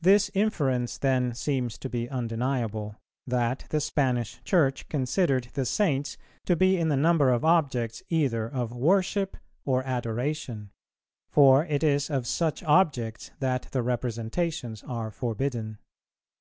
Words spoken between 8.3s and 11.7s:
of "worship or adoration;" for